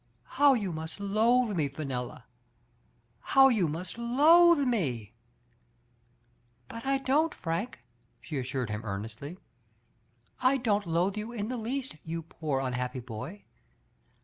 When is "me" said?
1.55-1.67, 4.67-5.13